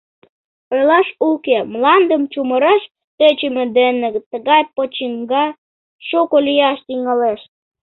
[0.73, 2.81] Ойлаш уке, мландым чумыраш
[3.17, 5.45] тӧчымӧ дене тыгай почиҥга
[6.07, 7.41] шуко лияш тӱҥалеш.